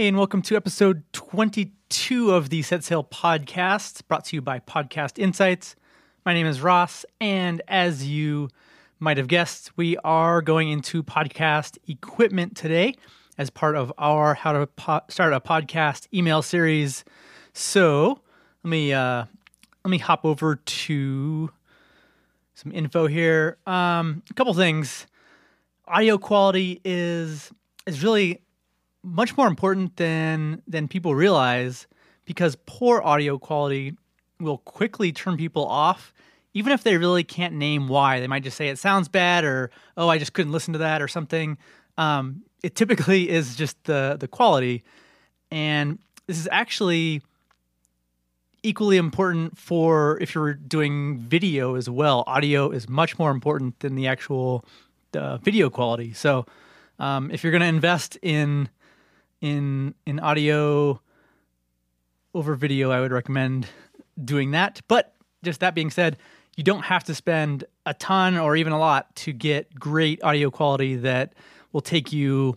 [0.00, 4.58] Hey, and welcome to episode 22 of the Set Sail podcast, brought to you by
[4.58, 5.76] Podcast Insights.
[6.24, 8.48] My name is Ross, and as you
[8.98, 12.94] might have guessed, we are going into podcast equipment today
[13.36, 17.04] as part of our How to po- Start a Podcast email series.
[17.52, 18.22] So
[18.64, 19.26] let me uh,
[19.84, 21.50] let me hop over to
[22.54, 23.58] some info here.
[23.66, 25.06] Um, a couple things.
[25.86, 27.52] Audio quality is
[27.86, 28.40] is really
[29.02, 31.86] much more important than than people realize
[32.24, 33.96] because poor audio quality
[34.38, 36.12] will quickly turn people off
[36.52, 38.18] even if they really can't name why.
[38.18, 41.00] They might just say it sounds bad or oh i just couldn't listen to that
[41.02, 41.58] or something.
[41.96, 44.82] Um, it typically is just the the quality.
[45.50, 47.22] And this is actually
[48.62, 52.24] equally important for if you're doing video as well.
[52.26, 54.64] Audio is much more important than the actual
[55.14, 56.12] uh, video quality.
[56.12, 56.46] So
[56.98, 58.68] um, if you're going to invest in
[59.40, 61.00] in in audio
[62.34, 63.66] over video, I would recommend
[64.22, 64.80] doing that.
[64.88, 66.18] But just that being said,
[66.56, 70.50] you don't have to spend a ton or even a lot to get great audio
[70.50, 71.34] quality that
[71.72, 72.56] will take you,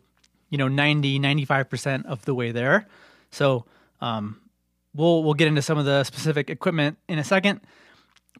[0.49, 2.87] you know, 90, 95% of the way there.
[3.31, 3.65] So,
[4.01, 4.41] um,
[4.93, 7.61] we'll we'll get into some of the specific equipment in a second.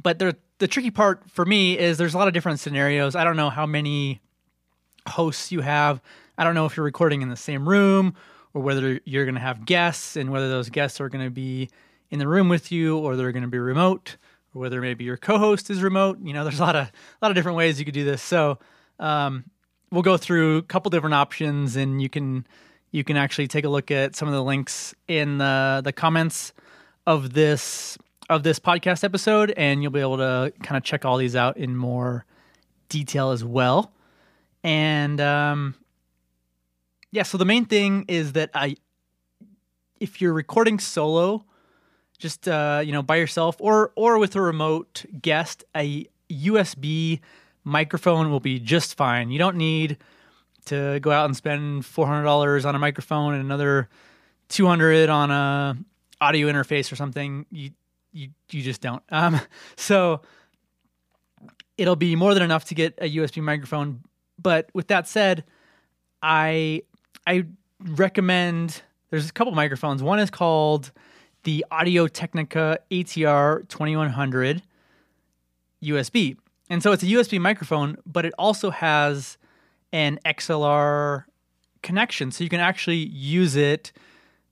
[0.02, 3.16] But the the tricky part for me is there's a lot of different scenarios.
[3.16, 4.22] I don't know how many
[5.08, 6.02] hosts you have.
[6.38, 8.16] I don't know if you're recording in the same room
[8.54, 11.70] or whether you're going to have guests and whether those guests are going to be
[12.10, 14.18] in the room with you or they're going to be remote
[14.54, 16.20] or whether maybe your co-host is remote.
[16.22, 16.92] You know there's a lot of a
[17.22, 18.22] lot of different ways you could do this.
[18.22, 18.60] So
[19.00, 19.46] um,
[19.92, 22.46] we'll go through a couple different options and you can
[22.92, 26.54] you can actually take a look at some of the links in the the comments
[27.08, 27.98] of this
[28.30, 31.58] of this podcast episode and you'll be able to kind of check all these out
[31.58, 32.26] in more
[32.90, 33.92] detail as well.
[34.64, 35.76] And um,
[37.14, 38.76] yeah, so the main thing is that I
[40.00, 41.46] if you're recording solo,
[42.18, 47.20] just uh, you know, by yourself or or with a remote guest, a USB
[47.64, 49.30] microphone will be just fine.
[49.30, 49.98] You don't need
[50.66, 53.90] to go out and spend $400 on a microphone and another
[54.50, 55.78] 200 on a
[56.20, 57.46] audio interface or something.
[57.52, 57.70] You
[58.12, 59.04] you you just don't.
[59.12, 59.40] Um,
[59.76, 60.22] so
[61.78, 64.02] it'll be more than enough to get a USB microphone.
[64.42, 65.44] But with that said,
[66.24, 66.82] I
[67.26, 67.46] I
[67.80, 70.02] recommend there's a couple microphones.
[70.02, 70.92] One is called
[71.44, 74.62] the Audio Technica ATR 2100
[75.84, 76.38] USB.
[76.70, 79.38] And so it's a USB microphone, but it also has
[79.92, 81.26] an XLR
[81.82, 82.32] connection.
[82.32, 83.92] So you can actually use it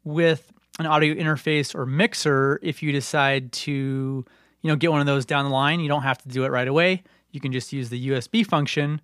[0.03, 4.25] with an audio interface or mixer if you decide to,
[4.61, 5.79] you know, get one of those down the line.
[5.79, 7.03] You don't have to do it right away.
[7.31, 9.01] You can just use the USB function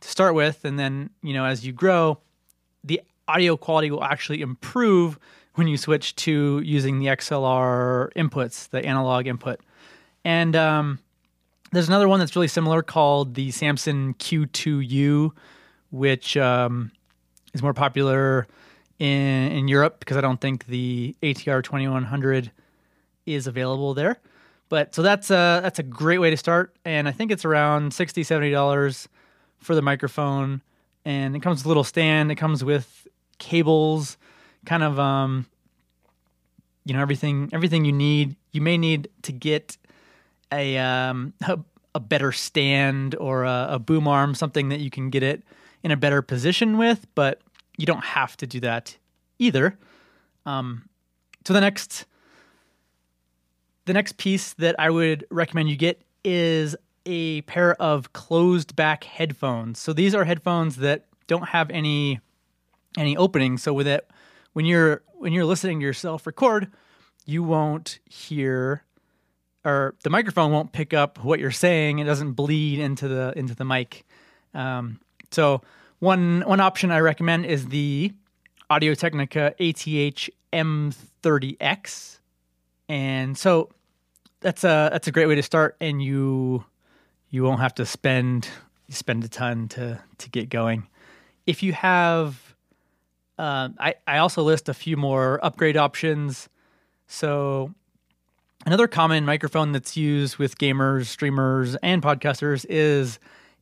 [0.00, 2.18] to start with and then, you know, as you grow,
[3.28, 5.18] audio quality will actually improve
[5.54, 9.60] when you switch to using the XLR inputs, the analog input.
[10.24, 10.98] And um,
[11.72, 15.30] there's another one that's really similar called the Samson Q2U,
[15.90, 16.92] which um,
[17.54, 18.46] is more popular
[18.98, 22.50] in, in Europe because I don't think the ATR 2100
[23.24, 24.18] is available there.
[24.68, 26.74] But so that's a, that's a great way to start.
[26.84, 29.06] And I think it's around $60, $70
[29.58, 30.60] for the microphone
[31.06, 32.32] and it comes with a little stand.
[32.32, 33.06] It comes with
[33.38, 34.16] cables,
[34.64, 35.46] kind of um,
[36.84, 38.36] you know everything everything you need.
[38.52, 39.76] You may need to get
[40.52, 41.58] a um, a,
[41.94, 45.42] a better stand or a, a boom arm, something that you can get it
[45.82, 47.40] in a better position with, but
[47.76, 48.96] you don't have to do that
[49.38, 49.78] either.
[50.44, 50.88] Um,
[51.44, 52.06] so the next
[53.84, 59.04] the next piece that I would recommend you get is a pair of closed back
[59.04, 59.78] headphones.
[59.78, 62.20] So these are headphones that don't have any
[62.96, 64.08] any opening So with it,
[64.52, 66.72] when you're when you're listening to yourself record,
[67.24, 68.84] you won't hear
[69.66, 71.98] or the microphone won't pick up what you're saying.
[71.98, 74.06] It doesn't bleed into the into the mic.
[74.54, 75.00] Um,
[75.32, 75.60] so
[75.98, 78.12] one one option I recommend is the
[78.70, 82.18] Audio Technica ATH M30X,
[82.88, 83.70] and so
[84.40, 86.64] that's a that's a great way to start, and you
[87.30, 88.48] you won't have to spend
[88.88, 90.86] spend a ton to to get going.
[91.46, 92.45] If you have,
[93.38, 96.48] uh, I I also list a few more upgrade options.
[97.06, 97.74] So
[98.64, 103.18] another common microphone that's used with gamers, streamers, and podcasters is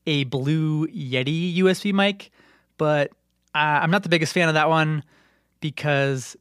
[0.07, 2.31] a Blue Yeti USB mic,
[2.79, 3.13] but
[3.55, 5.05] I'm not the biggest fan of that one
[5.61, 6.37] because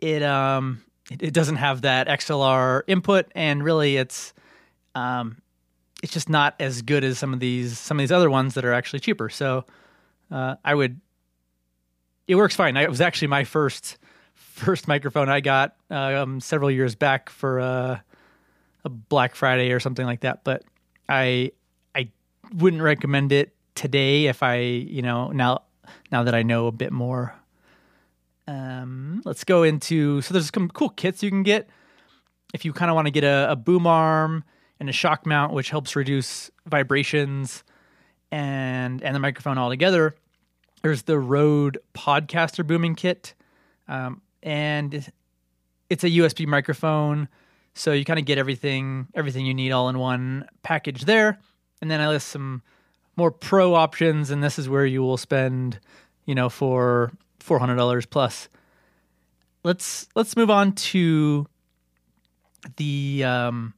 [0.00, 4.32] it um it, it doesn't have that XLR input, and really it's
[4.94, 5.40] um
[6.02, 8.64] it's just not as good as some of these some of these other ones that
[8.64, 9.28] are actually cheaper.
[9.28, 9.64] So
[10.30, 11.00] uh, I would.
[12.28, 12.76] It works fine.
[12.76, 13.98] I, it was actually my first
[14.34, 17.98] first microphone I got um, several years back for uh,
[18.84, 20.44] a Black Friday or something like that.
[20.44, 20.62] But
[21.08, 21.52] I
[21.94, 22.10] I
[22.54, 25.62] wouldn't recommend it today if I you know now
[26.12, 27.34] now that I know a bit more.
[28.46, 31.68] Um, let's go into so there's some cool kits you can get
[32.54, 34.42] if you kind of want to get a, a boom arm
[34.80, 37.64] and a shock mount, which helps reduce vibrations
[38.30, 40.14] and and the microphone altogether.
[40.82, 43.34] There's the Rode Podcaster booming kit,
[43.88, 45.10] um, and
[45.90, 47.28] it's a USB microphone,
[47.74, 51.38] so you kind of get everything everything you need all in one package there.
[51.80, 52.62] And then I list some
[53.16, 55.80] more pro options, and this is where you will spend,
[56.26, 58.48] you know, for four hundred dollars plus.
[59.64, 61.46] Let's let's move on to
[62.76, 63.74] the um,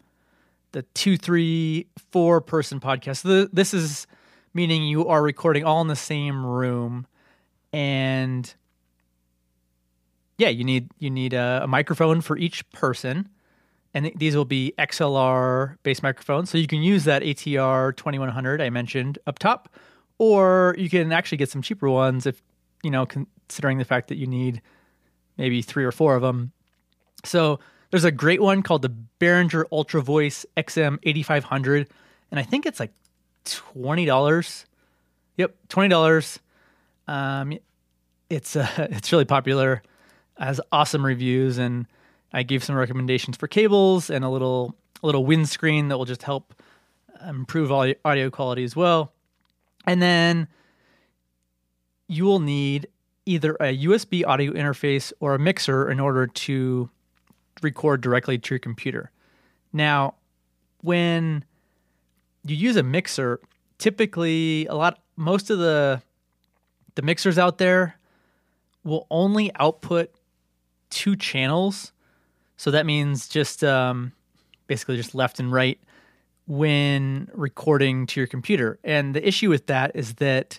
[0.73, 3.23] the two, three, four person podcast.
[3.23, 4.07] The, this is
[4.55, 7.07] meaning you are recording all in the same room,
[7.73, 8.53] and
[10.39, 13.29] yeah, you need you need a, a microphone for each person,
[13.95, 16.51] and th- these will be XLR based microphones.
[16.51, 19.69] So you can use that ATR twenty one hundred I mentioned up top,
[20.19, 22.43] or you can actually get some cheaper ones if
[22.83, 24.63] you know considering the fact that you need
[25.37, 26.53] maybe three or four of them.
[27.25, 27.61] So
[27.91, 31.89] there's a great one called the Behringer Ultra Voice XM 8500,
[32.31, 32.93] and I think it's like
[33.45, 34.67] twenty dollars.
[35.37, 36.39] Yep, twenty dollars.
[37.09, 37.59] Um,
[38.29, 39.83] it's uh, it's really popular,
[40.39, 41.87] has awesome reviews, and
[42.33, 46.23] I gave some recommendations for cables and a little a little windscreen that will just
[46.23, 46.55] help
[47.27, 49.13] improve audio, audio quality as well.
[49.87, 50.49] And then
[52.09, 52.89] you will need
[53.27, 56.91] either a USB audio interface or a mixer in order to
[57.63, 59.11] record directly to your computer.
[59.73, 60.15] Now,
[60.83, 61.45] when
[62.45, 63.41] you use a mixer,
[63.79, 66.03] typically a lot most of the
[66.95, 67.97] the mixers out there
[68.85, 70.11] will only output
[70.89, 71.93] two channels.
[72.57, 74.13] So that means just um,
[74.67, 75.79] basically just left and right
[76.47, 78.79] when recording to your computer.
[78.83, 80.59] And the issue with that is that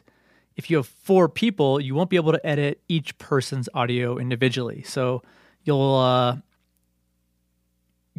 [0.55, 4.83] if you have four people, you won't be able to edit each person's audio individually.
[4.83, 5.21] So
[5.63, 6.37] you'll uh,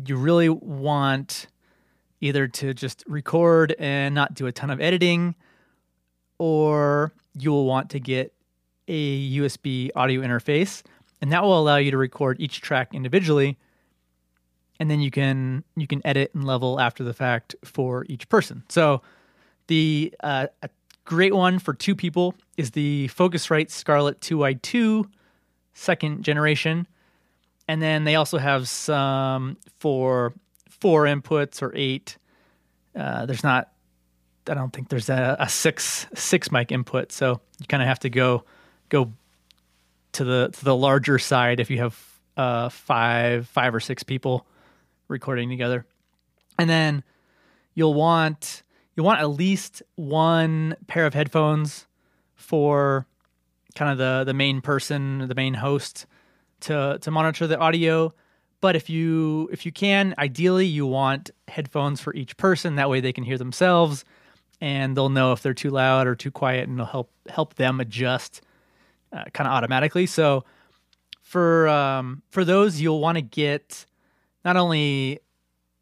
[0.05, 1.47] you really want
[2.23, 5.35] either to just record and not do a ton of editing,
[6.39, 8.33] or you'll want to get
[8.89, 10.83] a USB audio interface,
[11.21, 13.59] and that will allow you to record each track individually,
[14.81, 18.63] and then you can you can edit and level after the fact for each person.
[18.69, 19.03] So
[19.67, 20.71] the uh, a
[21.05, 25.05] great one for two people is the Focusrite Scarlett 2i2
[25.75, 26.87] second generation.
[27.69, 30.35] And then they also have some for
[30.83, 32.19] four inputs or eight.
[32.97, 33.71] Uh, there's not,
[34.49, 38.01] I don't think there's a, a six six mic input, so you kind of have
[38.01, 38.43] to go
[38.89, 39.13] go
[40.13, 41.97] to the to the larger side if you have
[42.37, 44.45] uh, five five or six people
[45.07, 45.87] recording together,
[46.59, 47.05] and then
[47.75, 48.65] you'll want
[48.97, 51.87] you'll want at least one pair of headphones
[52.35, 53.07] for
[53.77, 56.07] kind of the the main person, the main host
[56.63, 58.13] to to monitor the audio.
[58.63, 62.77] But if you if you can, ideally you want headphones for each person.
[62.77, 64.05] That way they can hear themselves,
[64.61, 67.81] and they'll know if they're too loud or too quiet, and it'll help help them
[67.81, 68.41] adjust
[69.13, 70.07] uh, kind of automatically.
[70.07, 70.45] So
[71.23, 73.85] for um, for those, you'll want to get
[74.45, 75.19] not only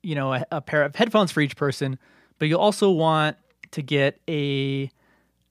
[0.02, 1.98] you know a, a, pair of headphones for each person,
[2.38, 3.36] but you'll also want
[3.72, 4.90] to get a,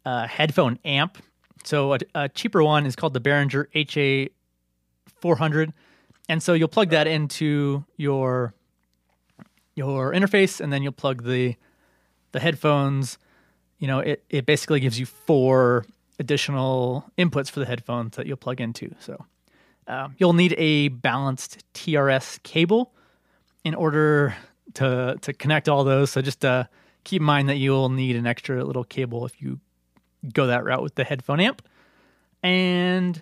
[0.04, 1.20] a headphone amp.
[1.64, 4.30] So a, a, cheaper one is called the Behringer HA
[5.22, 5.74] 400
[6.30, 8.54] and so you'll plug that into your
[9.76, 11.56] your interface and then you'll plug the
[12.32, 13.18] the headphones.
[13.80, 15.86] You know it, it basically gives you four
[16.20, 18.94] additional inputs for the headphones that you'll plug into.
[19.00, 19.26] So
[19.88, 22.94] um, you'll need a balanced trs cable
[23.66, 24.36] in order
[24.76, 26.12] to to connect all those.
[26.12, 26.66] So just uh,
[27.04, 29.60] keep in mind that you'll need an extra little cable if you
[30.32, 31.62] go that route with the headphone amp.
[32.44, 33.22] And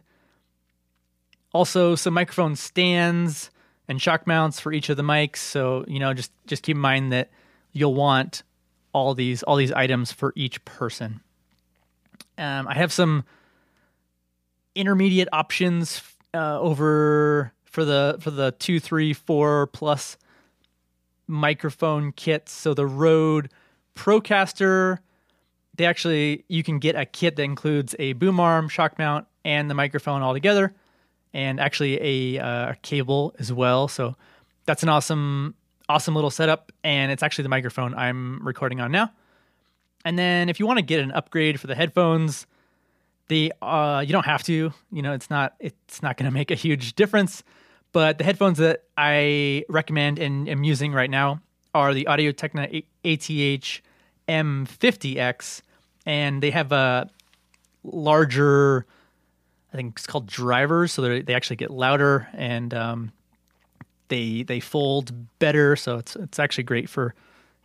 [1.53, 3.49] also, some microphone stands
[3.87, 5.37] and shock mounts for each of the mics.
[5.37, 7.29] So you know, just just keep in mind that
[7.73, 8.43] you'll want
[8.93, 11.21] all these all these items for each person.
[12.37, 13.23] Um, I have some
[14.75, 16.01] intermediate options
[16.33, 20.17] uh, over for the for the two, three, four plus
[21.27, 22.51] microphone kits.
[22.51, 23.51] So the Rode
[23.95, 24.99] Procaster,
[25.75, 29.69] they actually you can get a kit that includes a boom arm, shock mount, and
[29.69, 30.75] the microphone all together
[31.33, 33.87] and actually a uh, cable as well.
[33.87, 34.15] So
[34.65, 35.55] that's an awesome,
[35.89, 36.71] awesome little setup.
[36.83, 39.11] And it's actually the microphone I'm recording on now.
[40.05, 42.47] And then if you want to get an upgrade for the headphones,
[43.27, 44.71] the uh, you don't have to.
[44.91, 47.43] You know, it's not it's not going to make a huge difference.
[47.93, 51.41] But the headphones that I recommend and am using right now
[51.73, 53.81] are the Audio Technica ATH
[54.27, 55.61] M50X,
[56.05, 57.09] and they have a
[57.83, 58.85] larger,
[59.77, 63.11] I think it's called drivers, so they actually get louder and um,
[64.07, 65.75] they they fold better.
[65.75, 67.13] So it's it's actually great for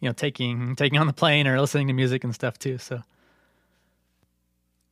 [0.01, 2.77] you know taking taking on the plane or listening to music and stuff too.
[2.77, 3.03] So.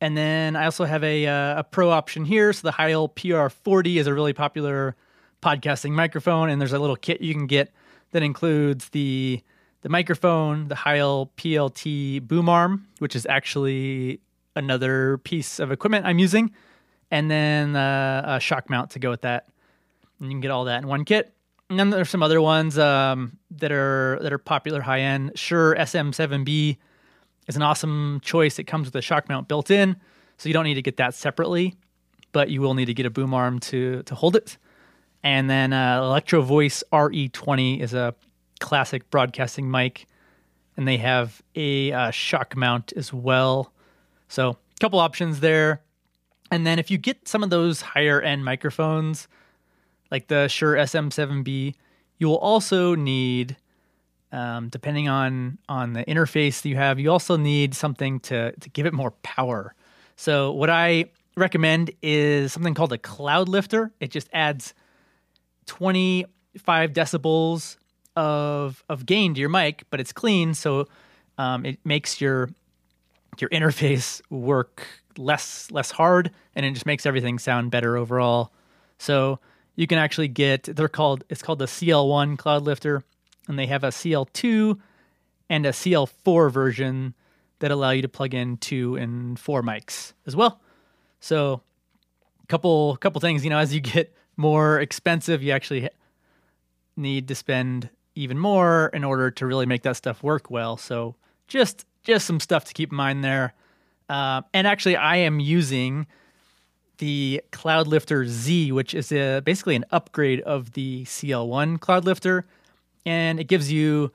[0.03, 2.51] And then I also have a, uh, a pro option here.
[2.53, 4.95] So the Heil PR40 is a really popular
[5.43, 7.71] podcasting microphone, and there's a little kit you can get
[8.13, 9.43] that includes the
[9.83, 14.21] the microphone, the Heil PLT boom arm, which is actually
[14.55, 16.51] another piece of equipment I'm using,
[17.11, 19.47] and then uh, a shock mount to go with that.
[20.19, 21.33] And you can get all that in one kit.
[21.69, 25.33] And then there's some other ones um, that are that are popular high end.
[25.35, 26.77] Shure, SM7B
[27.47, 28.59] is an awesome choice.
[28.59, 29.95] It comes with a shock mount built in,
[30.37, 31.75] so you don't need to get that separately,
[32.33, 34.57] but you will need to get a boom arm to to hold it.
[35.23, 38.15] And then uh, Electro Voice RE20 is a
[38.59, 40.07] classic broadcasting mic,
[40.75, 43.71] and they have a uh, shock mount as well.
[44.27, 45.81] So, a couple options there.
[46.51, 49.29] And then if you get some of those higher end microphones,
[50.11, 51.73] like the Shure SM7B,
[52.19, 53.55] you will also need,
[54.33, 58.69] um, depending on on the interface that you have, you also need something to to
[58.69, 59.73] give it more power.
[60.17, 61.05] So, what I
[61.37, 63.91] recommend is something called a cloud lifter.
[64.01, 64.73] It just adds
[65.67, 67.77] 25 decibels
[68.17, 70.87] of of gain to your mic, but it's clean, so
[71.37, 72.49] um, it makes your
[73.39, 74.85] your interface work
[75.17, 78.51] less less hard, and it just makes everything sound better overall.
[78.97, 79.39] So
[79.75, 83.03] you can actually get they're called it's called the CL1 Cloud Lifter,
[83.47, 84.79] and they have a CL2
[85.49, 87.13] and a CL4 version
[87.59, 90.59] that allow you to plug in two and four mics as well.
[91.19, 91.61] So
[92.51, 95.89] couple couple things, you know, as you get more expensive, you actually
[96.97, 100.75] need to spend even more in order to really make that stuff work well.
[100.75, 101.15] So
[101.47, 103.53] just just some stuff to keep in mind there.
[104.11, 106.05] Uh, and actually, I am using
[106.97, 112.45] the Cloud Lifter Z, which is a, basically an upgrade of the CL1 Cloud Lifter,
[113.05, 114.11] and it gives you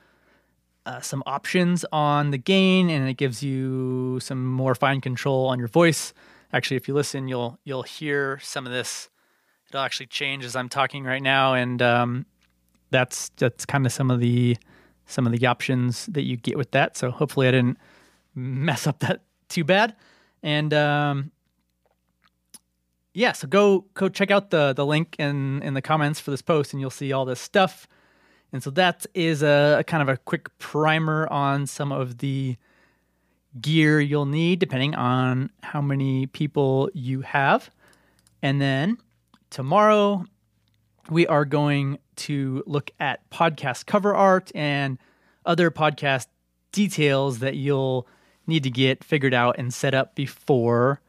[0.85, 5.59] uh, some options on the gain, and it gives you some more fine control on
[5.59, 6.13] your voice.
[6.53, 9.09] Actually, if you listen, you'll you'll hear some of this
[9.71, 12.27] it'll actually change as I'm talking right now, and um,
[12.91, 14.59] that's that's kind of some of the
[15.07, 16.99] some of the options that you get with that.
[16.99, 17.79] So hopefully I didn't
[18.35, 19.97] mess up that too bad.
[20.43, 21.33] And um,
[23.15, 26.43] yeah, so go go check out the the link in in the comments for this
[26.43, 27.89] post, and you'll see all this stuff.
[28.53, 32.57] And so that is a, a kind of a quick primer on some of the
[33.61, 37.71] gear you'll need depending on how many people you have.
[38.43, 38.99] And then
[39.51, 40.25] tomorrow
[41.11, 44.99] we are going to look at podcast cover art and
[45.45, 46.27] other podcast
[46.73, 48.07] details that you'll
[48.47, 51.01] need to get figured out and set up before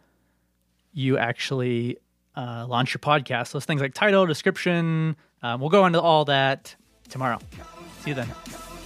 [0.93, 1.97] you actually
[2.35, 3.51] uh, launch your podcast.
[3.51, 5.15] Those things like title, description.
[5.41, 6.75] Um, we'll go into all that
[7.09, 7.39] tomorrow.
[8.01, 8.76] See you then.